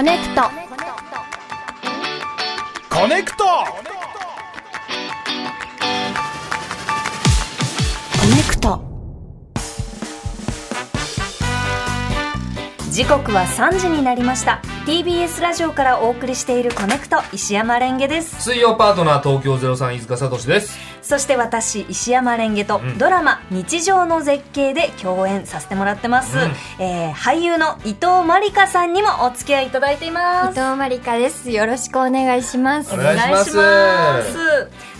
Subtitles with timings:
[0.00, 0.40] コネクト。
[2.88, 3.44] コネクト。
[3.44, 3.50] コ
[8.26, 8.82] ネクト。
[12.90, 14.62] 時刻は3時になりました。
[14.86, 18.42] TBS ラジオからお送りしているコネクト石山レンゲです。
[18.42, 20.78] 水曜パートナー東京03飯塚聡です
[21.10, 26.52] そして私石山レンゲとドラマ「日常の絶景」で共演させてもらってます、うん。
[26.78, 30.56] えー俳優の伊藤まりかさんにもお付き合いいただいています。
[30.56, 31.50] 伊藤まりかです。
[31.50, 32.94] よろしくお願いします。
[32.94, 33.58] お願いします。
[33.58, 34.40] お願いしま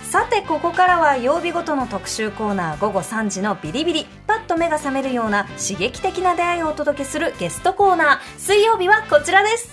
[0.03, 0.11] す。
[0.11, 4.07] さてここからは曜日ごとの特集コーナー午後3時のビリビリ。
[4.27, 8.19] パッと目が覚めるような刺激的な出会いをお届けするゲストコーナー。
[8.37, 9.69] 水曜日はこちらです。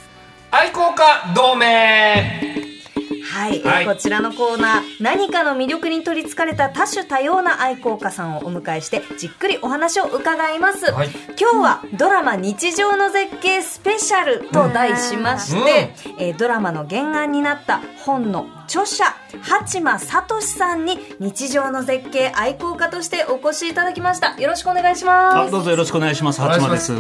[0.53, 2.68] 愛好家同盟
[3.31, 3.87] はい、はい。
[3.87, 11.09] こちらのコーナー何かの魅力に取りつかれた多種多様な愛好家さんをお迎えしてじっくりお話を伺います、はい。
[11.39, 19.03] 今日はドラマ「日常の絶景スペシャル」と題しまして、えードラマの原案になった本の著者
[19.43, 26.41] 八間聡さんに日常の絶景愛好家としてお越しいただきましたよろしくお願いしますあどうぞよろしくお願いします。
[26.43, 26.93] 八間ですす。
[26.93, 26.97] お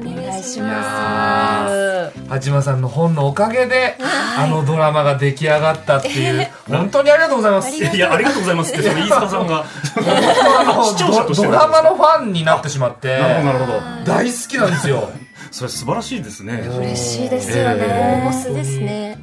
[0.00, 2.18] 願いしおます。
[2.28, 7.76] 八間さんの本のおかげで、あのドラマが出来上がったっていう、 本当にありがとうございます。
[7.76, 9.64] いやありがとうございますってそれ飯塚さんが
[9.96, 13.80] あの視聴者としてドドラマのファンになってしまって、なるほどなるほど。
[14.06, 15.10] 大好きなんですよ。
[15.50, 16.62] それ素晴らしいですね。
[16.78, 17.76] 嬉しいですよね。
[17.80, 19.18] えボスですね。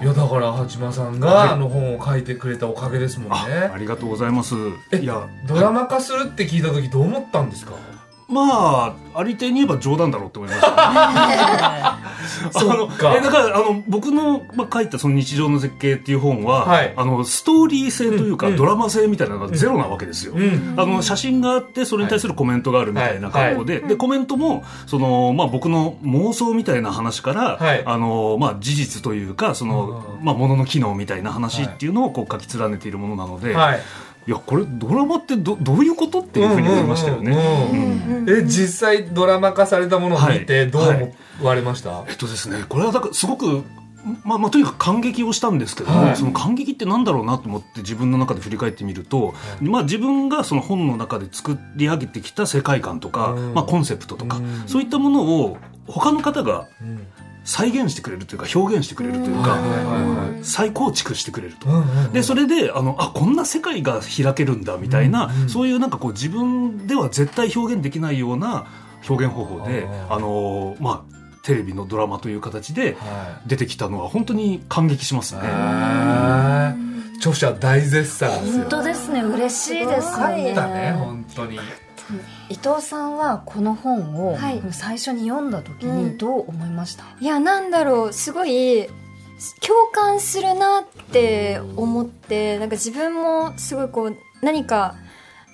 [0.00, 3.76] いやだから八間さんがあの本を書いてくれたおかげですもんあねあ。
[3.78, 4.54] りがとうございます。
[4.92, 7.72] えいやドラマ化するって聞いた時どう思ったんですか？
[8.28, 10.74] まあありていに言えば冗談だろうって思いました、ね。
[10.76, 12.00] あ
[12.54, 13.16] のそっか。
[13.16, 16.92] えだからあの僕の、まあ、書いたその日常の絶景っていう本は、はい。
[16.94, 20.34] あのストーリー性というか、うんドラマ性みたいなのがゼロなわけですよ。
[20.34, 20.74] うん。
[20.76, 27.82] あの写真があってそれに対するコメントがあるみたいな格好で、でコメントもその、まあ、僕の妄想みたいな話から、はい。
[27.84, 33.76] あのまあ、事実というかその、うんまあ、ものの機能みたいな話っていうのをこう書き連ねているものなので、は
[34.28, 34.30] い。
[34.30, 37.34] いやこれドラマってどどういうことっていうふうに思いましたよね。
[38.28, 42.04] え実際ドラマ化されたものを見てどう思われました？
[42.08, 43.64] えっとですね、これはだからすごく、
[44.24, 46.16] まあまあ、とにかく感激をしたんですけども、はい。
[46.16, 53.54] その感激ってなんだろうなと思って自分の中で振り返ってみると、まあ、自分がその本の中で作り上げてきた世界観とか、うん。
[53.54, 54.64] まあ、コンセプトとか、うん。
[54.66, 55.56] そういったものを
[55.86, 57.00] 他の方がうん
[57.48, 59.58] 再現してくれるというか表現してくれるというか、
[60.42, 61.66] 再構築してくれると。
[61.66, 62.12] うんうんうん。
[62.12, 68.66] でそれであのあこんな世界が開けるんだみたいな、うんうんそういうなんかこう自分では絶対表現できないような
[69.08, 75.40] 表現方法であのーまあテレビのドラマという形では出てきたのは本当に感激しますね。
[77.16, 78.62] 著者大絶賛ですよ。
[78.64, 79.22] 本当ですね。
[79.22, 80.52] 嬉しいですよね。
[80.52, 81.58] だね本当に。
[82.48, 84.62] 伊藤さんはこの本をはい。
[84.70, 86.18] 最初に読んだ時にうん。
[86.18, 88.88] どう思いました、いや、なんだろう、すごい、
[89.60, 94.96] 共感するなって思って、なんか自分もすごいこう、何か、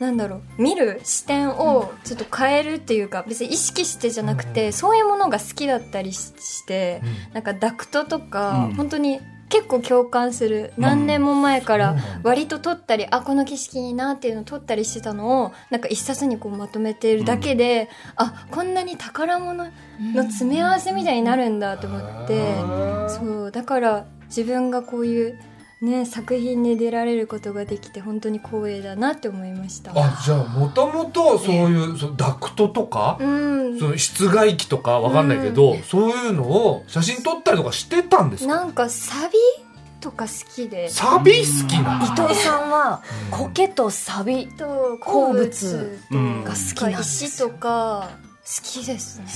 [0.00, 8.74] なんだろう、見る視点をちょっと変えるっていうか、別に意識してじゃなくて、そういうものが好きだったりしして、なんかダクトとか、うん。
[8.74, 9.20] 本当に
[9.54, 10.72] 結構共感する。
[10.76, 19.70] 何年も前から割と撮ったり、あ、この景色いいなっていうのを撮ったりしてたのを、なんか一冊にこうまとめているだけで、あ、こんなに宝物の
[20.24, 22.56] 詰め合わせみたいになるんだと思って、
[23.08, 25.38] そう、だから自分がこういう
[25.80, 29.90] ね、作品に出られることができて本当に光栄だなって思いました。
[29.94, 33.78] あじゃあもともとそういうそのダクトとか、うん。
[33.78, 38.54] その室外機とかわかんないけど、そういうのを写真撮ったりとかしてたんですか？
[38.54, 39.34] なんかサビ
[40.00, 40.88] とか好きで。
[40.88, 48.10] サビ好きな伊藤さんは苔とサビと鉱物うんが好きなんです石とか。
[48.22, 48.23] 好
[48.62, 49.26] きですね。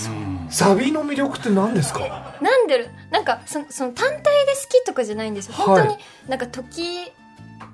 [0.50, 2.36] サビの魅力って何ですか？
[2.40, 2.90] なんでる？
[3.10, 5.54] なんかそのその単体で好きとかじゃないんですよ。
[5.54, 5.96] 本当に
[6.28, 7.10] なんか時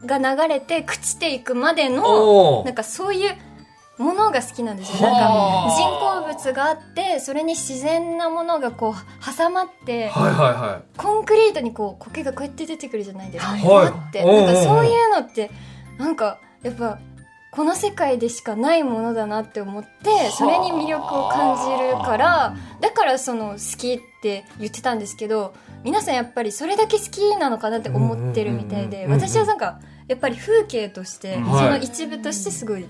[0.06, 3.36] が流れて朽ちていくまでのなんかそういう
[3.96, 5.08] ものが好きなんですよ。
[5.08, 5.70] なんはあ。
[5.70, 10.98] か人工物があってそれに自然なものがこう挟まってはいはいはい。
[10.98, 13.52] コンクリートにこう苔がこうやって出てくるじゃないですか。
[13.52, 13.88] はい。
[13.88, 14.25] って。
[14.25, 15.50] なんかそういうのって
[15.98, 16.98] なんかやっぱ
[17.55, 25.55] この世界でしかないものだなって思ってそれに魅力を感じるからだからその好きって言ってたんですけど
[25.85, 29.79] 皆さんやっぱりそれだけ好きなのかなって思ってるみたいで私はなんか
[30.09, 32.89] やっぱり風景としてんその一部としてすごい好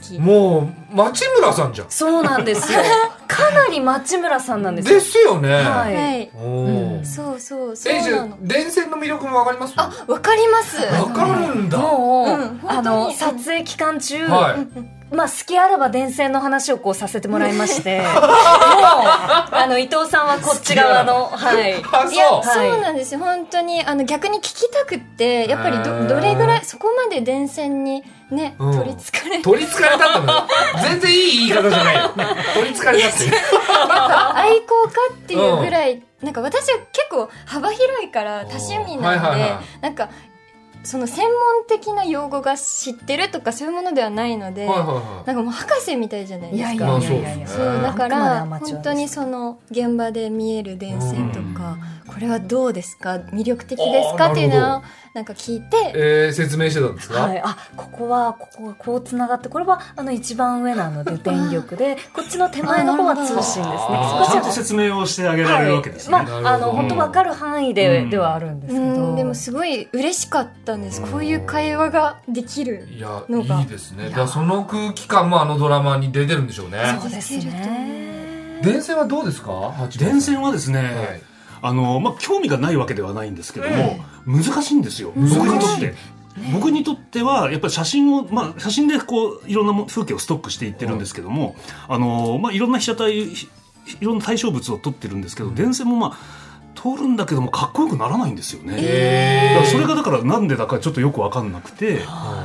[0.00, 0.18] き。
[0.18, 1.90] もう町村さんじゃん。
[1.90, 2.80] そうなんですよ
[3.36, 4.94] かなり町村さんなんですよ。
[4.98, 5.54] ですよね。
[5.54, 5.94] はい。
[5.94, 6.98] はい、おー。
[6.98, 7.04] うん。
[7.04, 8.36] そうそうそうえじゃあなの。
[8.40, 9.74] 電線の魅力もわかります？
[9.76, 10.76] あ、わかります。
[10.76, 11.78] わかるんだ。
[11.78, 12.70] もう、うん。
[12.70, 15.14] あの撮影期間中、はい。
[15.14, 18.00] まあ、好きあらば電線の話をこうさせてもらいまして。
[18.00, 21.74] もうあの伊藤さんはこっち側のはい。
[21.92, 23.20] あいや、そうなんですよ。
[23.20, 28.02] 本当に、あの、逆に聞きたくって、やっぱりど、どれぐらい、そこまで電線に
[28.32, 28.78] ね、うん。
[28.78, 30.48] 取りつかれ、取りつかれたっての
[30.82, 32.10] 全然いい言い方じゃないよ。
[32.54, 33.32] 取りつかれたっていう。
[34.34, 39.60] 愛好家っていうぐらい、なんか私は結構幅広いから多趣味なんで、はいはいはい。
[39.80, 40.08] なんか、
[40.84, 41.32] その専門
[41.68, 46.84] 的な用語が知ってるとかそういうものではないので、はいはいはなんかもう博士みたいじゃないですか。
[46.86, 47.46] やいやいやいや。
[47.46, 53.18] そうだから本当にその現場で見える電線とかこれはどうですか？
[53.32, 54.32] 魅力的ですか？
[54.32, 54.82] っていうのを
[55.14, 63.64] なんか聞いてえー、説明してたんですか、はい、あここはここがこうつながってこれはあの一番上なので電力で こっちの手前の方は通信ですね。
[64.30, 66.16] ちゃんと説明をしてあげられるわけですね。
[66.16, 68.86] はい、まあ、あの本当わかる範囲で、うんではあるんですうけど。
[69.12, 69.16] ん。
[69.16, 71.02] でもすごい嬉しかったんです。
[71.02, 73.60] こういう会話ができるいやのが。
[73.60, 74.08] いいですね。
[74.08, 76.78] だからその空気感もあのドラマに出てるんでしょうね。
[77.02, 78.60] そうですね。
[78.62, 79.50] 電線はどうですか？
[79.98, 81.31] 電線はですね、はい
[81.62, 85.12] あの、まあ、興味がないわけではないんですけども、難しいんですよ。
[85.14, 85.94] 僕にとって。
[86.52, 91.56] 僕にとっては、やっぱり写真を、まあ、写真でこう、いろんなも風景をストックしていってるんですけども、
[91.88, 93.48] あの、まあ、いろんな被写体、ひ
[94.00, 96.18] いろんな対象物を撮ってるんですけど、電線もまあ、
[96.82, 99.52] 通るんだけども、かっこよくならないんですよね。
[99.54, 102.00] だからそれがだからなんでだかちょっとよくわかんなくて、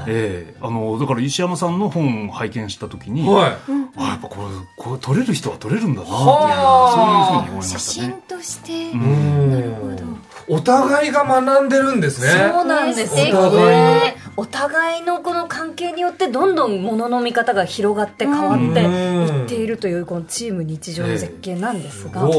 [0.07, 0.55] ええ。
[0.61, 3.57] あのだから石山さんの本を拝見した時に、はい。
[3.97, 4.43] あやっぱこれ
[4.75, 7.41] これ撮れる人は撮れるんだなっていうはあ。
[7.41, 8.21] そういうふうに思いま写したね。
[8.27, 8.37] 真。
[8.37, 8.91] として。
[8.91, 9.51] うん。
[9.51, 10.17] なるほど。
[10.49, 12.29] お互いが学んでるんですね。
[12.53, 22.29] そうなんですお互いのお互いのこの関係によってどんどんものの見方が広がって変わっていっているというこのチーム日常の絶景なんですが、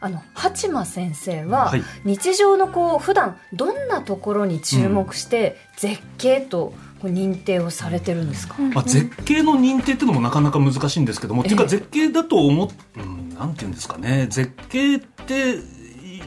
[0.00, 1.82] あの八間先生は、はい。
[2.04, 14.26] 日常のこう普段どんなところに注目して絶景とこう認定をされてるんですか、まあ、絶景の認定っていうのもなかなか難しいんですけども、っていうかええ絶景だと思っ、うん、なんていうんですかね。
[14.28, 15.58] 絶景って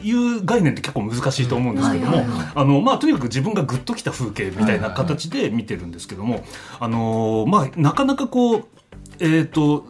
[0.02, 2.24] いう概念って結構難しいと思うんですけども、
[2.54, 6.44] あのまあ、とにかく自分がグッときた風景みたいな形で見てるんですけども、
[6.80, 8.64] あのまあ、なかなかこう
[9.20, 9.86] えっ、と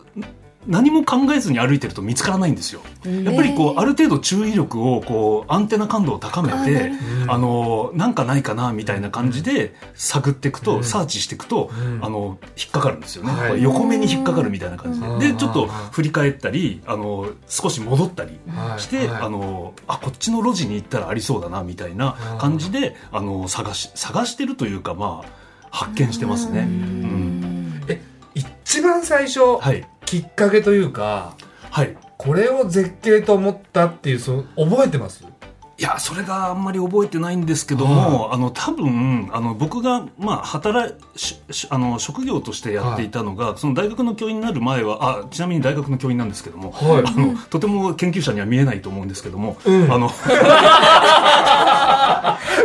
[0.66, 2.82] 何も考えずに歩いてると見つからないんですよ。
[3.04, 6.92] やっぱりこうある程度注意力をこうアンテナ感度を高めて
[7.26, 12.04] あのなんかないかなみたいな感じで探っていくと、サーチしていくと、うん。
[12.04, 13.62] あの引っかかるんですよね、はい。
[13.62, 15.18] 横目に引っかかるみたいな感じで、うん。
[15.20, 18.80] でちょっと振り返ったりあの少し戻ったりはい。
[18.80, 19.22] して、はい。
[19.22, 26.60] あのあこっちの路地に行ったらありそうだなみたいな感じで、あの探し探してるというかまあ発見してますね。
[26.60, 27.82] うん。
[27.88, 28.02] え
[28.34, 31.34] 一番最初、はいきっかけというか
[31.70, 31.94] はい。
[32.16, 35.22] これを絶景と思ったっていうその覚えてます？
[35.22, 47.04] いやそれがあんまり覚えてないんですけども、あの多分あの僕が、まあ、働いししあの職業としてやっていたのが、その大学の教員になる前はあちなみに大学の教員なんですけども、はい。
[47.06, 49.92] あのとても研究者には見えないと思うんですけども、うん。
[49.92, 50.10] あの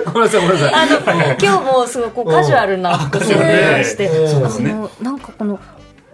[0.05, 0.73] ごめんなさいごめんなさい。
[0.73, 0.93] あの
[1.39, 4.29] 今日もすごいこうカジュアルな服装でして、うん。
[4.29, 4.75] そうですね。
[5.01, 5.59] なんかこの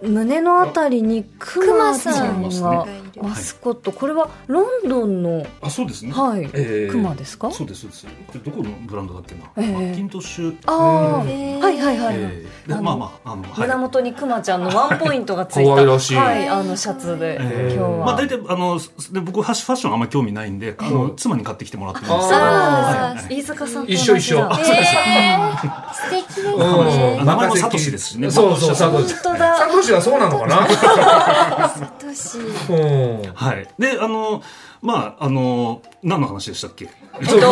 [0.02, 2.86] 胸のあたりにクマさんがが
[3.22, 7.50] マスコット、これはロンドンのあそうですね、はい、えークマですか？
[7.50, 8.06] そうですそうです。
[8.06, 10.56] これどこのブランドだっけな、ええマッキントッシュ。
[10.66, 12.80] ああ、へーはいはいはい、えー。
[12.82, 13.52] まあまああの、はい。
[13.60, 15.74] 胸元にクマちゃんのワン ポイントがついた。
[15.74, 16.16] 可愛らしい。
[16.16, 17.76] はい、あのシャツで、えー。
[17.76, 18.78] 今日は、まあ大体あの
[19.12, 22.28] で僕ファッシファッションあんまり興味ないんで、あの妻に買ってきてもらってるんです。
[22.28, 23.28] そうなんはい。
[23.28, 24.38] です、飯塚さんと一緒一緒。
[24.38, 27.22] えー、素敵ですうんね。
[27.24, 28.30] 名前もサトシですしね。
[28.30, 29.14] そうそうサトシ。
[29.22, 29.56] 本当だ。
[29.56, 30.66] サトシはそうなのかな？
[30.66, 32.38] サトシ。
[32.72, 33.68] うんはい。
[33.78, 34.42] で、あの、
[34.82, 36.88] まあ、あの、何の話でしたっけ？
[37.20, 37.50] そもそ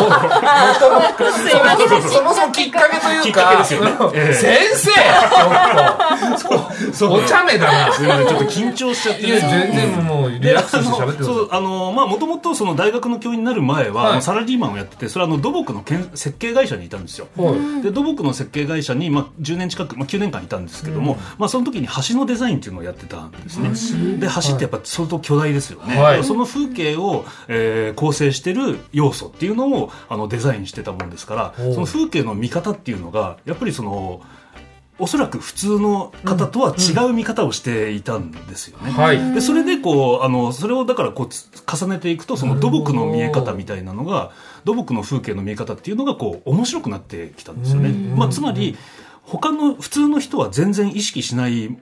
[1.95, 3.23] もそもそもきっかけというか。
[3.23, 3.91] きっかけですよね。
[3.99, 4.15] うん。
[4.15, 4.33] ええ。
[4.33, 4.91] 先生
[6.37, 7.13] ちょっと。
[7.13, 7.93] お茶目だな。
[7.93, 14.21] すみません、ちょっと緊張しちゃっていや全然もうリラックスして喋ってそうあのまあもともとその大学の教員になる前は、はい。
[14.21, 17.27] サラリーマンをやっててそれはあの土木のけん設計会社にいたんですよ。
[17.35, 17.83] はい。
[17.83, 23.69] で土木の設計会社に、まあ、10年近く、まあ、9年間いたんですけども、まあ、その時に橋のデザインっていうのをやってたんですね。
[24.17, 26.23] で橋ってやっぱ相当巨大ですよね、はい。
[26.23, 34.21] その風景を、えー構成してる要素っていうのをあのデザインしてたもんですからその風景の見方っていうのがやっぱりその
[34.99, 38.91] おそらく普通の方とは違う見方をしていたんですよね。
[38.91, 39.33] はい。
[39.33, 44.31] でそれでこうあのそれをだからこうつ重ねていくとその土木の見え方みたいなのが
[44.65, 47.89] 土木の風景の見え方っていうのがこう面白くなってきたんですよね。
[48.15, 48.77] まあ、つまり
[49.23, 51.77] 他の普通の人は全然意識しない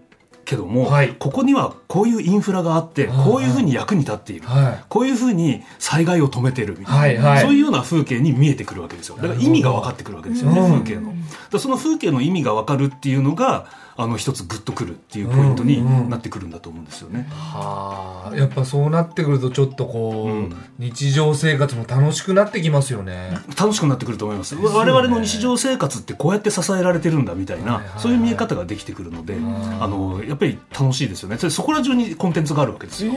[0.47, 1.13] けども、はい。
[1.19, 4.83] ここにはこういうインフラがあってこういうふうに役に立っている、はい。
[4.87, 7.41] こういうふうに災害を止めてるみたいな、はいはい。
[7.41, 9.17] そういうような風景に見えてくるわけですよ。
[9.17, 10.83] だから意味が分かってくるわけですよね、うん。
[10.83, 11.13] 風景の。
[11.59, 13.65] その風景の意味が分かるっていうのが
[13.99, 17.27] あの一つグッとくるっていうポイントになってくるんだと思うんですよね。
[17.31, 18.35] はあ。
[18.35, 20.55] やっぱそうなってくるとちょっとこう、うん。
[20.77, 23.39] 日常生活も楽しくなってきますよね。
[23.59, 24.55] 楽しくなってくると思います。
[24.55, 27.99] 我々の日常生活ってこうやって支えられてるんだみたいな、はいはいはい。
[27.99, 29.35] そういう見え方ができてくるので、
[29.79, 31.37] あのやっぱり楽しいですよね。
[31.37, 33.11] それそこら中にコンテンツがあるわけですよ、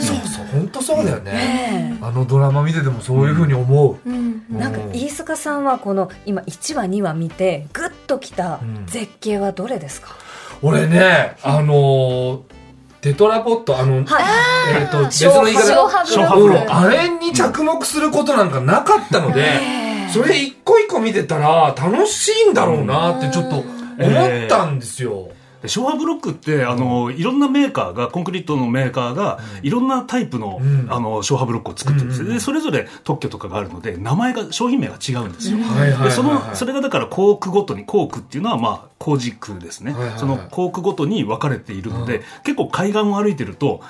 [0.00, 4.44] そうそう本当そうだよね、あのドラマ見ててもそういうふうに思う、うん。
[4.50, 10.14] なんか飯塚さんはこの今1話2話見てグッときた絶景はどれですか、
[10.62, 12.56] 俺ねあのー
[13.06, 14.20] テトラポットあの、は
[14.72, 14.82] い。
[14.82, 15.88] えっ、と別の言い小
[16.26, 19.60] 方あれに着目することなんかなかったので、
[20.12, 25.28] それ一個一個見てたら楽しいんだろうなってちょっと思ったんですよ。
[25.66, 30.86] で昭和ブロックってあのいろんなメーカーがコンクリートのメーカーがいろんなタイプの,、ん。
[30.88, 35.58] あの昭和ブロックを作ってるんですでそれぞれ特許とかがあるので名前が商品名が違うんですよ、
[36.02, 43.82] でそのそれがだから工区ごとに工区っていうのはまあ工事区ですね、その工区ごとに分かれているので、結構海岸を歩いてると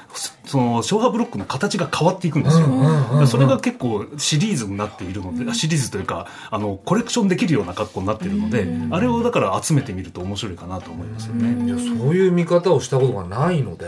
[0.45, 11.66] その昭和ブロックの形が変わっていくんですよ、それが結構シリーズになっているので、シリーズというかあのコレクションできるような格好になっているので、あれをだから集めてみると面白いかなと思いますよね。
[11.67, 13.87] いやそういう見方をしたことがないので、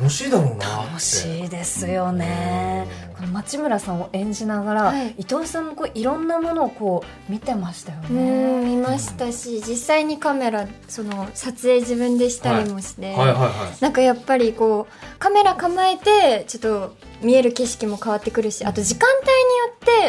[0.00, 0.88] 楽しいだろうなって。
[0.88, 2.86] 楽しいですよね、
[3.16, 5.14] この町村さんを演じながら、はい。
[5.18, 13.82] 伊藤さんもこういろんなものをこう見てましたようね、ん見ましたし実際にカメラその撮影自分でしたりもして、はいはいはい。
[13.82, 19.30] なんかやっぱりこうカメラ構えてちょっと見える景色も変わってくるしあと時間帯に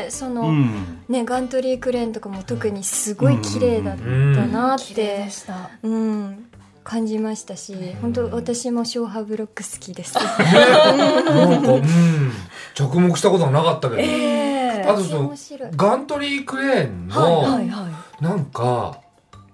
[0.01, 1.03] てその、うん。
[1.07, 5.69] ねガントリークレーンとかも特にすごい綺麗だったなってでした。
[5.81, 6.45] うん。
[6.83, 10.15] 感じましたし本当私もショーハブロック好きです。
[10.17, 12.31] なんか、うん、
[12.73, 15.69] 着目したことはなかったけど、えあとその面白い。
[15.75, 17.87] ガントリークレーンはの、いはいは
[18.19, 18.23] い。
[18.23, 18.97] なんか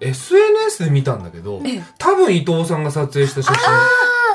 [0.00, 1.60] SNS で見たんだけど
[1.98, 3.62] 多分伊藤さんが撮影した写真。
[3.68, 3.88] あ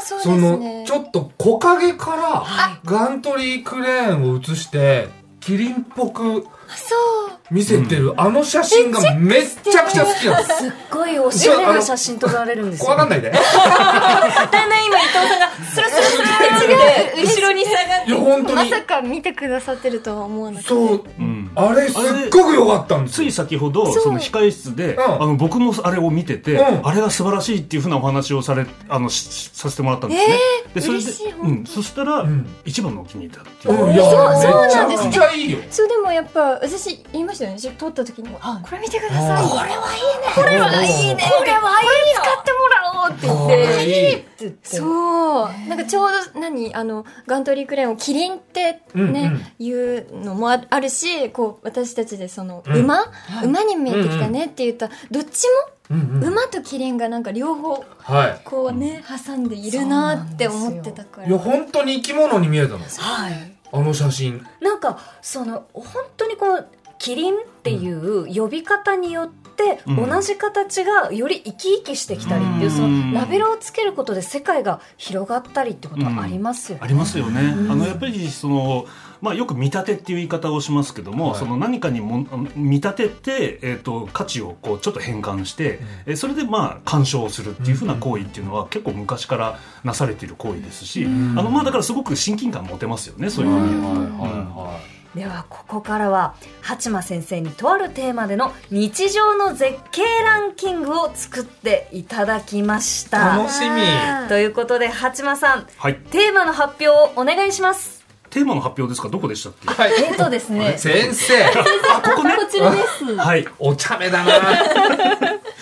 [0.04, 2.80] そうですそのねちょっと木陰からはい。
[2.86, 5.08] ガントリークレーンを写して
[5.42, 6.22] キリンっぽく
[6.68, 7.32] そう。
[7.50, 10.64] 見せてる、あの写真がめっちゃくちゃ好きなんです。
[10.64, 12.92] すっごいおしゃれな写真撮られるんですよ。
[12.92, 13.32] わかんないで。
[13.32, 16.78] だんだん今伊藤さんがスルスルスルっ
[17.16, 18.56] て後ろに下がっいや本当に。
[18.56, 21.04] まさか見てくださってるとは思わなかったそう。
[21.20, 23.28] うんあれすっごく良かったんですよ。
[23.28, 25.02] つい先ほどその控え室で、うん。
[25.02, 26.88] あの僕もあれを見てて、うん。
[26.88, 30.38] あれが素晴らしいっていうふうなお話をされあのしさせてもらったんですね、
[30.76, 32.48] でそれで嬉しいうん、そしたら、ん。
[32.66, 35.20] 一番のお気に入りだっていう、うんいやそうそうなんです。
[35.20, 35.60] めいいよ。
[35.70, 37.58] そうでもやっぱ私言いましたよね。
[37.78, 39.48] 撮った時にもあこれ見てください。
[39.48, 40.34] これはいいね。
[40.36, 41.24] これはいいね。
[41.38, 44.46] これはいい使ってもらおうって言って。
[44.46, 44.54] いい。
[44.64, 45.50] そう。
[45.68, 46.74] なんかちょうど何？
[46.76, 49.46] あのガントリークレーンをキリンってね、うんうん。
[49.60, 52.82] いうのもああるしこう私たちでそのうん。
[52.84, 53.00] 馬、
[53.44, 55.48] 馬に見えてきたねって言ったどっち
[55.90, 58.42] うんうんも馬とキリンがなんか両方はい。
[58.46, 61.28] こうね挟んでいるなって思ってたから。
[61.28, 62.80] いや本当に生き物に見えたの。
[62.80, 63.58] はい。
[63.72, 64.46] あの写真。
[64.62, 66.64] なんかその本当にこの
[67.00, 70.10] キリンっていう呼び方によって、うん。
[70.10, 72.72] 同じ形がより生き生きしてきたりっていう、うん。
[72.72, 76.82] そのラベルをつけることで世界が広がったりってことはありますよね。
[76.84, 78.86] ありますよね、あのやっぱりその、
[79.22, 81.40] まあ、よく見立てっていう言い方をしますけども、はい。
[81.40, 82.26] その何かにも
[82.56, 94.60] 見立てて、えー、と価値をこうちょっと変換して、えそれでまあ鑑賞するっていうふうな行為っていうのは結構昔からなされている行為ですし、あのまあ、だからすごく親近感持てますよねそういう意味で言うと。
[94.60, 94.80] は
[95.16, 103.38] ではここからは八間先生にとあるテーマでの日常の絶景ランキングを作っていただきました。
[103.38, 103.50] 楽。
[103.50, 103.82] しみ。
[104.30, 108.01] ということで八間さんはい、テーマの発表をお願いします。
[108.32, 109.10] テーマの発表ですか？
[109.10, 109.68] どこでしたっけ？
[109.68, 109.92] はい。
[109.92, 110.78] えっとですね。
[110.78, 111.44] 先生。
[111.44, 112.38] あここね。
[112.38, 113.16] こちらです。
[113.16, 113.46] はい。
[113.60, 114.32] お茶目だな。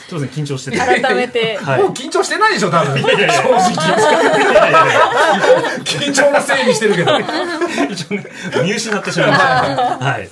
[0.07, 0.77] すいません緊張してて。
[0.77, 1.57] 改めて。
[1.57, 1.81] はい。
[1.81, 3.01] もう緊張してないでしょ多分。
[3.01, 3.17] 正直。
[5.83, 7.19] 緊張のせいにしてるけど。
[7.89, 8.25] 一応ね
[8.63, 9.97] 見失ってしまいました。
[9.97, 10.29] はい。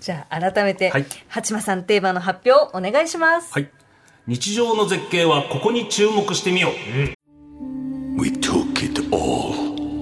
[0.00, 1.06] じゃあ改めて、はい。
[1.28, 3.52] 八間さんテーマの発表お願いします。
[3.52, 3.68] はい。
[4.28, 6.72] 日常の絶景はここに注目してみよう。
[8.22, 9.69] We took it all.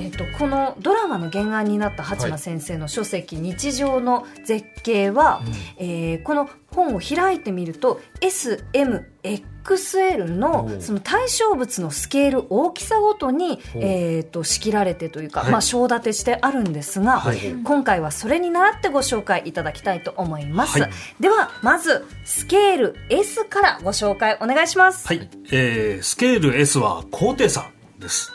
[0.00, 5.42] えっ、と、このドラマの原案になった八間先生の書籍、日常の絶景は、
[5.78, 17.24] えーこの本を開いてみると、S、M、XL のその対象物のスケール、大きさごとに、えっ、と、仕切られてというか、まあ、章立てしてあるんですが、
[17.64, 20.80] 今回はそれに倣ってご紹介いただきたいと思います。
[20.80, 20.90] はい。
[21.18, 25.08] では、まず、スケール S からご紹介お願いします。
[25.08, 28.32] はい、えースケール S は高低差です、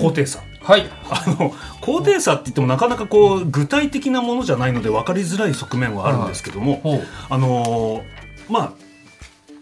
[0.00, 0.90] 高低差はい。
[1.10, 7.02] あの高低差って言ってもなかなかこう具体的なものじゃないので分かりづらい側面はあるんですけども、ほう。
[7.28, 8.02] あのー
[8.48, 8.72] まあ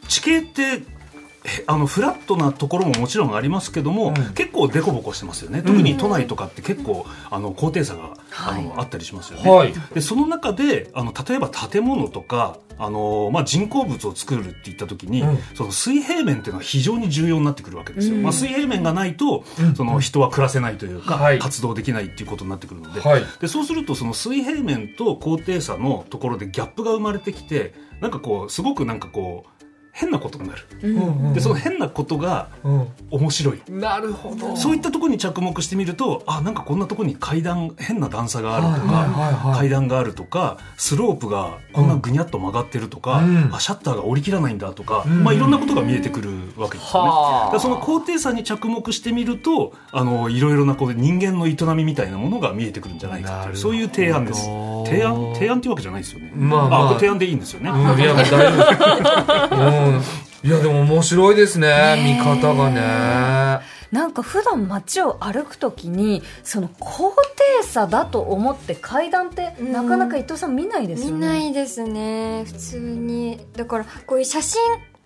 [0.08, 5.62] 地形ってへあのフラットなところももちろんありますけども、結構デコボコしてますよね。
[5.62, 8.14] 特に都内とかって結構あの高低差が、
[8.46, 9.74] あのあったりしますよね、はい。
[9.94, 15.38] でその中であの例えば建物とかあの、まあ、人工物を作るっていった時に、うん。
[15.54, 19.44] その水平面っていうのは非常に重要になってくるわけですよ、まあ、水平面がないと、
[19.76, 21.38] その人は暮らせないというか、はい。
[21.38, 23.22] 活動できないっていうことになってくるので,、はい。
[23.40, 29.61] でそうするとその水平面と高低差のところでギャップが生まれてきてなんかこうすごくなんかこう
[29.92, 33.80] 変なことになる、うんでその変なことがうん面白いうん。
[33.80, 34.56] なるほど。
[34.56, 47.58] そういったところに着目してみるとあなんかこんなところに階段変な段差があるとか、はいはいはいはい階段があるとかスロープがこんなぐにゃっと曲がってるとか、うんあシャッターが降りきらないんだとか、んまあ、いろんなことが見えてくるわけですよね。
[47.60, 54.48] その高低差に着目してみるとあのいろいろなこう人間の営みみたいなものが見えてくるんじゃないかというそういう提案です。
[54.92, 56.32] 提案提案っていうわけじゃないですよね。
[56.34, 57.70] まあまあこれ提案でいいんですよね。
[57.70, 59.56] うん、いや、大丈夫。
[59.56, 60.02] うん。
[60.44, 61.68] いや、でも面白いですね。
[62.04, 63.82] 見方がね。
[63.92, 67.14] なんか普段街を歩くときにその高
[67.60, 71.26] 低差だと思って階段ってうんなかなか伊藤さん見ないですよ見ね。
[71.26, 74.60] ないですね普通にだからこういう写真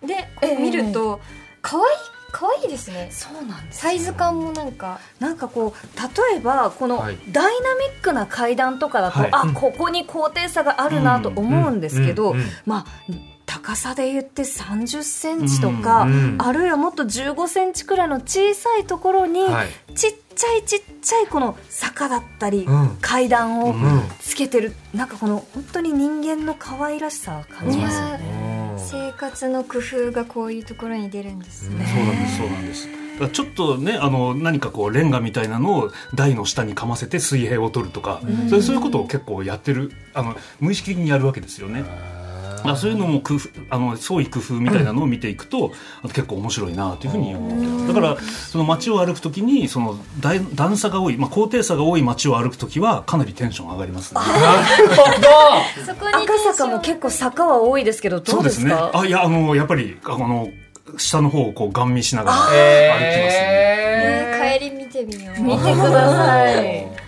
[0.07, 0.15] で
[0.57, 1.19] 見ると
[1.61, 1.85] 可愛い
[2.31, 3.09] 可愛いですね。
[3.11, 4.99] そうなんですサイズ感もなんか。
[5.19, 7.15] なんかこう例えばこのダはい。
[7.15, 7.51] イナミ
[7.97, 9.29] ックな階段とかだと、はい。
[9.31, 12.85] あここに高低差があるなと思うんですけど、うんうんうんまあ
[13.47, 19.67] 高さで言って30センチとか、うんうんあるいはもっと15センチくらいの小さいところに、はい。
[19.95, 22.97] ちっちゃいちっちゃいこの坂だったり、うん。
[23.01, 24.03] 階段をん。
[24.19, 28.46] つけてる、なんかこの本当に人間の可愛らしさを感じますよね。
[28.95, 32.87] うん生活の工夫がこういうところに出るんですね、そうなんですそうなんです。
[33.33, 41.83] ちょっとねあの何かこうレンガみたいなのを台の下にかませて水平を取るとか、そういうそういうことを結構やってるあの無意識的にやるわけですよね。
[42.63, 54.21] だそういうのも工夫あの創意工夫みたいなのを見ていくと、あと結構面白いなというふうに思ってますだからその街を歩くときにその段段差が多い、まあ、高低差が多い街を歩くときはかなりテンション上がりますね。
[54.21, 54.27] な
[54.77, 55.85] るほど。
[55.85, 60.49] そこに赤坂も結構坂は多いですけどどうですねかあいやあのやっぱりあの
[60.97, 63.77] 下の方をこうガン見しながら歩きますね。
[63.83, 67.06] えね帰り見てみよう見てください。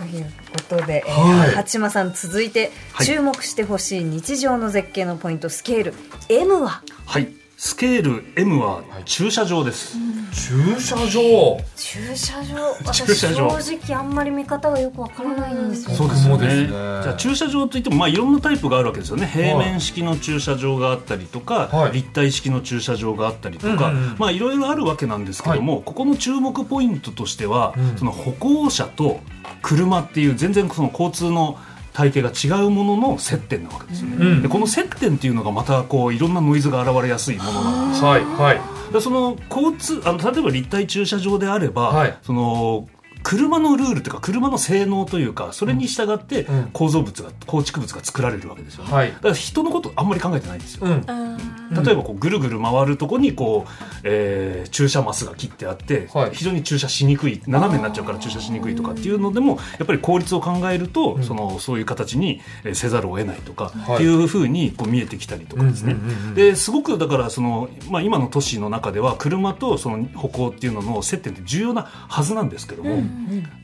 [0.00, 1.50] ということで、えーはい。
[1.50, 5.94] 八間さん続いてはい注目してほしい日常の絶景のポイントスケール。
[6.28, 6.82] M は？
[7.06, 7.28] はい
[7.62, 9.98] スケール M は駐車場です。
[10.32, 11.58] 駐車場？
[11.76, 12.74] 駐車場？
[12.90, 13.48] 駐車場。
[13.48, 16.68] 私正直あんまり見方がよくわからないんですよ、そうですね。
[16.68, 19.30] じゃあ駐車場といってもまあいろんなタイプがあるわけですよね。
[19.30, 21.92] 平面式の駐車場があったりとか、はい。
[21.92, 24.16] 立体式の駐車場があったりとか、うんうんうん。
[24.16, 27.98] まあいろいろあるわけなんですけども、ここの注目ポイントとしては、うん。
[27.98, 29.20] その歩行者と
[29.60, 31.58] 車っていう全然その交通の
[31.92, 34.42] 体系が違うものの接点なわけですよね、うん。
[34.42, 38.04] でこの接点っていうのがまたこういろんなノイズが現れやすいものなんです。
[38.04, 38.92] はい、はい。
[38.92, 42.18] でその交通あの例えば立体駐車場であれば、はい。
[42.22, 42.88] その
[43.22, 46.70] 車のルールというか車の性能というかそれに従ってうん。
[46.72, 49.08] 構造物が構築物が作られるわけですよね、はい。
[49.12, 51.06] だから人のことあんまり考えてないんですよ、うん。
[51.06, 53.70] 例えばこうぐるぐる回るとこにこう、
[54.04, 56.30] えー駐車マスが切ってあって、はい。
[56.32, 63.94] 非常に駐車しにくい斜めになっちゃうから駐車しにくいとかっていうのでもやっぱり効率を考えると、そのそういう形にえーせざるを得ないとか、はい。
[63.96, 73.02] っていうふうにこう見えてきたりとかですね、うんうんうんうんですごくだからその、まあ、今の都市の中では車とその歩行っていうのの接点って重要なはずなんですけども、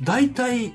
[0.02, 0.74] 大体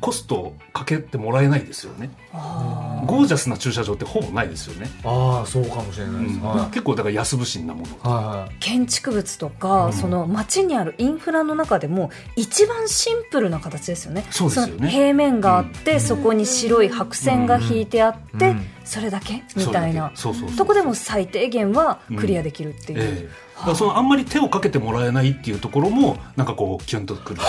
[0.00, 2.10] コストをかけてもらえないですよね。
[2.32, 6.36] ゴージャスな駐車場ってほぼないですよね、ああ、そうかもしれないです。
[6.36, 6.42] うん。
[6.42, 6.70] はい。
[6.70, 8.10] 結構だから安物心なもの。
[8.10, 8.54] はい。
[8.60, 14.24] 建築物とか、その街にあるインフラの中でも一番シンプルな形ですよね。
[14.30, 14.82] そうですよね。
[14.82, 18.66] の平面があって、そこに白い白線が引いてあって、うん。
[18.84, 19.42] それだけ？
[19.56, 20.12] みたいな。
[20.14, 27.40] そうそうそうとこでも最低限はクリアできるっていう、ええそのあんまり手をかけてもらえないっていうところもなんかこうキュンとくる。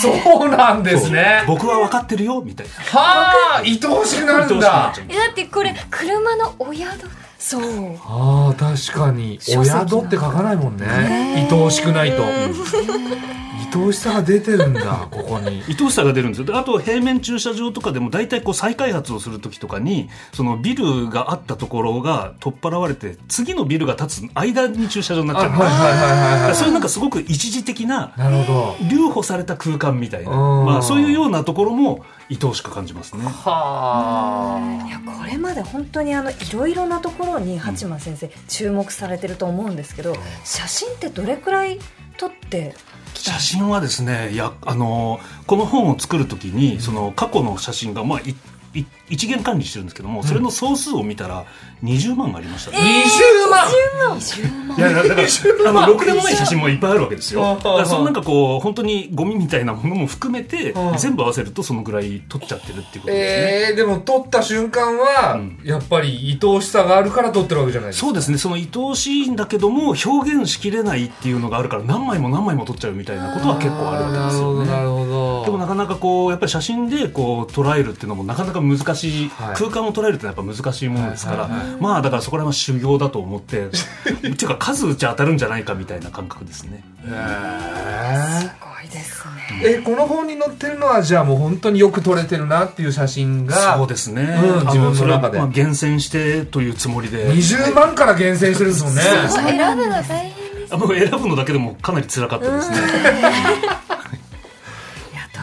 [0.00, 1.42] そうなんですね。
[1.46, 3.00] 僕は分かってるよみたいな。
[3.00, 4.92] はあ愛おしくなるんだ。
[5.08, 6.86] えだってこれ車のお宿
[7.38, 7.96] そう。
[8.04, 9.38] ああ確かに。
[9.56, 10.86] お宿って書かないもんね。
[11.50, 12.22] 愛おしくないと。
[13.70, 15.62] 愛おしさが出てるんだ ここに。
[15.68, 16.46] 愛おしさが出るんですよ。
[16.46, 26.54] であと平面駐車場とかでも大体こう再開発をする時とかにそのビルがあったところが取っ払われて次のビルが建つ間に駐車場になっちゃうんですはいはいはいはいはい。
[26.54, 28.88] そういうなんかすごく一時的ななるほど。
[28.88, 30.66] 留保された空間みたいな、うん。
[30.66, 33.24] まあ、そういうようなところも愛おしく感じますね。
[33.24, 40.14] はいやこれまで本当にあのいろいろなところに八幡先生注目されてると思うんですけど
[40.44, 41.78] 写真ってどれくらい
[42.16, 42.74] 撮って
[43.14, 48.20] きた写真はですねいやあのこの本を作るときにその過去の写真が、まあ、
[49.08, 51.46] 一元管理してるんですけどもそれの総数を見たら
[51.82, 54.76] 20万ありましたね、20万。
[54.76, 57.46] いやだだからあのろくでもない写真もいっぱいあるわけですよ。
[57.46, 65.58] あだからそのなんかこう本当にゴミみたいなものも含めてあ全部合わせるとそのぐらい取っちゃってるっていうことですね、えー、でも撮った瞬間は、ん。
[65.64, 68.06] やっぱり愛おしさがあるから撮ってるわけじゃないですか。
[68.06, 68.38] そうですね。
[68.38, 74.66] その愛おしいんだけども表現しきれないっていうのがあるから何枚も何枚も撮っちゃうみたいなことは結構あるわけですよね。
[74.70, 75.44] なるほど。
[75.44, 79.56] でもなかなかこうやっぱり写真でこう捉えるっていうのもなかなか難しい、はい。
[79.56, 83.70] 空間を捉えるってのはやっぱ難しいものですから、はいはいまあだからそこら辺は修行だと思って っ
[84.20, 86.82] ていうか数打ち当たるんじゃないかみたいな感覚ですね。
[87.06, 88.40] へー。
[88.40, 89.62] すごいですね。
[89.62, 97.28] えこの本に載ってるのはじゃあもう本当によく撮れてるなっていう写真がそうですね、うん自分のそれは中でまあ厳選してというつもりで。
[97.28, 99.02] 20万から厳選してるんですもんね。
[99.02, 102.76] 選ぶの大変ですあもう選ぶのだけでもかなり辛かったですね、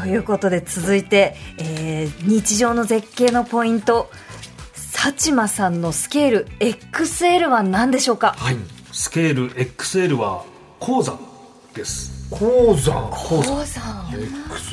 [0.05, 4.11] ということで続いて、えー日常の絶景のポイント
[4.75, 8.35] 幸間さんのスケール XL は何でしょうか？
[8.37, 8.55] はい。
[8.91, 10.45] スケール XL は
[10.79, 11.19] 鉱山
[11.73, 12.14] です。
[12.29, 13.09] 鉱山。
[13.11, 14.05] 鉱山。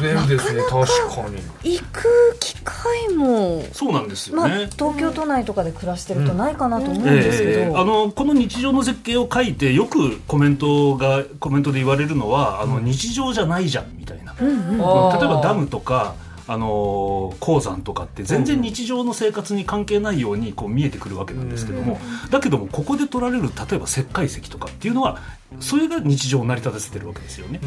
[0.02, 1.76] XL ですね確かに。
[1.76, 16.14] 行く機会も、そうなんですよまあ、ね、東京都内とかで暮らしてるとないかなと思うんですけど、ええあのこの日常の絶景を書いてよくコメントがコメントで言われるのはあの日常じゃないじゃんみたいな、例えばダムとか
[16.48, 22.00] あの鉱山とかって全然日常の生活に関係ないようにこう見えてくるわけなんですけども、
[22.30, 25.18] だけどもここで取られる例えば石灰石とかっていうのは
[25.60, 27.60] それが日常を成り立たせてるわけですよね。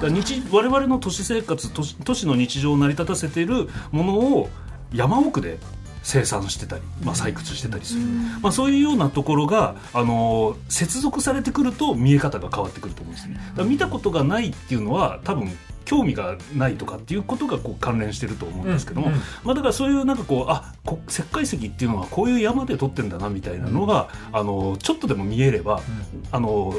[0.00, 4.48] から日我々の都市生活都市都市の日常を成り立たせているものを
[4.92, 5.58] 山奥で
[6.02, 8.00] 生産してたり、まあ、採掘してたりする、
[8.42, 13.38] まあ、そういうようなところが、あの接続されてくると見え方が変わってくると思うんですね。
[13.64, 15.56] 見たことがないっていうのは多分
[15.92, 25.82] 興味がないとかっていうことがこう関連してると思うんですけども、うんうんまあ、だからそういうなんかこうあこ石灰石っていうのはこういう山で撮ってんだなみたいなのが、あのちょっとでも見えれば、
[26.30, 26.72] あの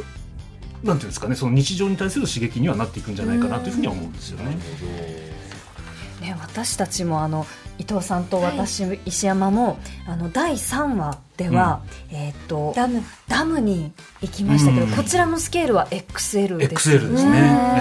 [0.83, 4.57] なんていうんですかねその日常に対する刺激にはなっていくんじゃないかなというふうには思うんですよね。
[6.21, 7.45] ね、私たちもあの
[7.77, 14.91] 伊藤さんと私、石山もあの第3話では、えーっとダムダムに行きましたけど、うん。
[14.91, 17.31] こちらのスケールは XL です XL ですね。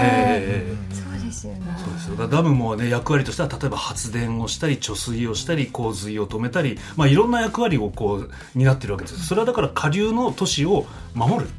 [0.01, 0.93] ええ。
[0.93, 1.12] そう
[1.43, 1.61] ですよね。
[1.77, 2.15] そうですよ。
[2.15, 11.49] だダムもね役割としては例えば発電をしたり貯水をしたり洪水を止めたり、まあ、いろんな役割をこう担ってるわけですそれはだから下流の都市を守る。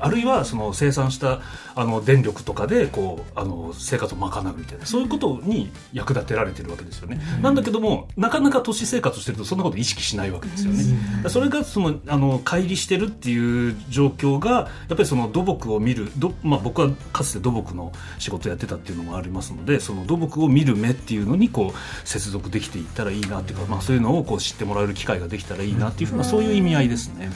[0.00, 1.40] あるいはその生産した
[1.74, 27.30] あの電力とかでこうあの生活を賄うみたいなそういうことに役立てられてるわけですよね、なんだけどもなかなか都市生活をしてるとそんなこと意識しないわけですよね、それがそのあの乖離してるっていう状況がやっぱりその土木を見るど、まあ、僕はかつて土木の仕事をやってたっていうのもありますのでその土木を見る目っていうのにこう接続できていったらいいなっていうか、まあ、そういうのをこう知ってもらえる機会ができたらいいなっていうふうなそういう意味合いですね。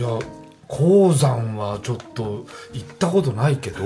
[0.00, 0.08] いや
[0.66, 3.80] 鉱山はちょっと行ったことないけど、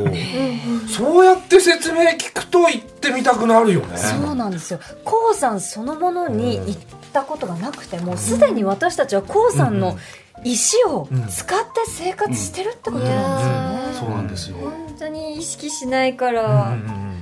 [0.87, 3.96] そうやって説明聞くと行ってみたくなるよね。
[3.96, 4.79] そうなんですよ。
[5.05, 6.77] 鉱山そのものに行っ
[7.12, 9.98] たことがなくてもすでに私たちは鉱山の
[10.44, 14.57] 石を使って生活してるってことなんですよね、そうなんですよ。
[14.59, 17.13] 本当に意識しないかうんら、うんうん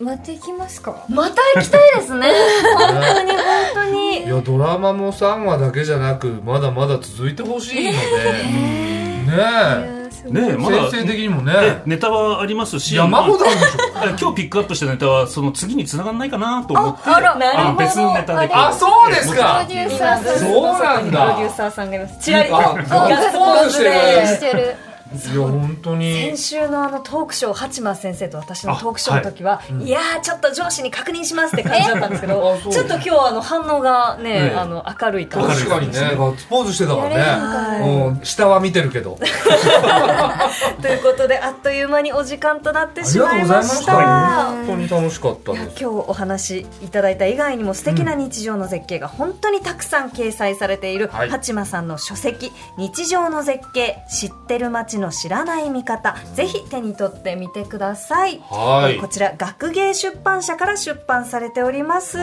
[0.00, 1.04] また行きますか？
[1.08, 2.30] また行きたいですね。
[2.78, 3.38] 本当に本
[3.74, 4.18] 当に。
[4.24, 7.96] いやドラマも3話だけじゃなくまだまだ続いてほしいので。
[7.96, 10.32] ねいやすごい。
[10.34, 12.94] ねええまだ先生的にもえねネタはありますし。
[12.94, 13.98] 山ほどあるでしょ？
[13.98, 17.10] あ今日ピックアップしたネタはその次に繋がんないかなと思って。
[17.10, 18.48] あらあの別のネタで。
[18.54, 19.64] あそうですか。
[19.68, 20.38] プロデューサーさん。
[20.38, 21.20] そうなんだ。
[21.24, 22.18] プロデューサーさんがいます。
[22.20, 24.26] チラリあガッツポーズしてる。
[24.28, 24.76] してる
[25.10, 26.14] いや本当に。
[26.14, 29.88] 先週のあのトークショー八幡先生と私のトークショーの時は、い。
[29.88, 35.64] やーちょっと上司に確認しますって感じだったんですけどちょっと今日はあの反応がね、ねあの明るい感じ。
[35.64, 39.18] 確かにねガッツポーズしてたからはいね、うん、下は見てるけど。
[40.82, 44.46] ということであっという間にお時間となってしまいました。
[44.48, 51.30] 本当に楽しかった今日お話いただいた以外にも素敵な日常の絶景が本当にたくさん掲載されているはい。
[51.30, 58.94] 八幡さんの書籍「日常の絶景知ってる街の知らない見方」ぜひ手に取ってみてください、はい。
[58.94, 62.18] えーこちら学芸出版社から出版されております、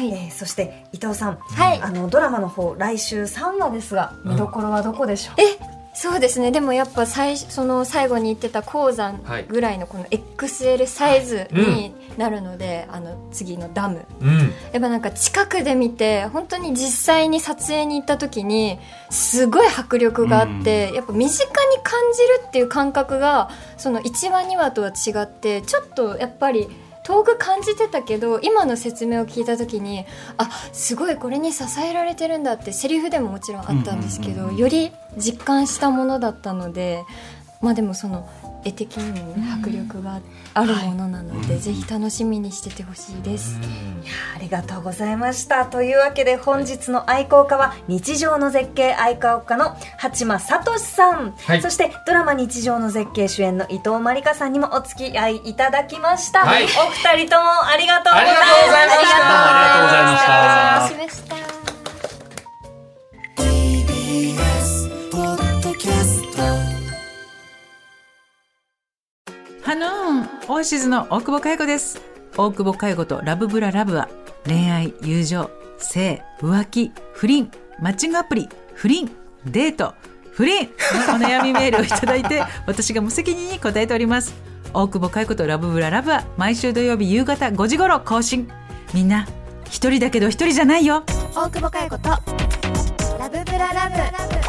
[0.00, 0.10] い。
[0.10, 1.80] えーそして伊藤さん、はい。
[1.80, 6.50] あのドラマの方来週3話ですが見どころはどこでしょう、えそうですね。
[6.50, 14.04] でもやっぱ最初その最後に言ってた鉱山ぐらいのこの XL サイズになるので、あの次のダム。
[14.20, 14.38] うん。
[14.38, 18.78] やっぱなんか近くで見て本当に実際に撮影に行った時に
[19.08, 21.52] すごい迫力があって、やっぱ身近に
[21.82, 26.68] 感じるっていう感覚がその1話2話とは違ってちょっとやっぱり
[27.04, 30.06] 遠く感じてたけど今の説明を聞いた時に
[30.38, 37.04] あすごいこれに支えられてるんだってセリフでももちろんあったんですけど、より実感したものだったので
[37.60, 38.28] まあでもその
[38.64, 40.20] 絵的にもね迫力が
[40.54, 43.58] あるものなので、ぜひ楽しみにしててほしいです。
[44.36, 45.66] ありがとうございました。
[45.66, 56.40] というわけで本日の愛好家は日常の絶景愛好家の八間聡さん、はいそしてドラマ日常の絶景主演の伊藤まりかさんにもお付き合いいただきました。
[56.40, 59.24] はいお二人ともありがとうございました。
[59.34, 59.84] ありがとう
[60.88, 61.43] ございました
[70.54, 72.00] オアシズの大久保佳代子です。
[72.36, 74.08] 大久保佳代子とラブブララブは
[74.46, 79.10] 恋愛友情性浮気不倫マッチングアプリ不倫
[79.46, 79.94] デート
[80.30, 80.68] 不倫
[81.08, 84.32] のお悩みメールをいただいて私が無責任に答えております。
[84.72, 88.48] 大久保佳代子とラブブララブは毎週土曜日夕方5時頃更新。
[88.94, 89.26] みんな
[89.68, 91.02] 一人だけど一人じゃないよ。
[91.34, 92.10] 大久保佳代子と
[93.18, 94.43] ラブブララブ。